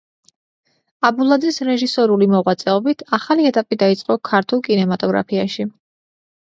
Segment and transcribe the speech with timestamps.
[1.09, 5.73] აბულაძის რეჟისორული მოღვაწეობით ახალი ეტაპი დაიწყო ქართულ კინემატოგრაფიაში.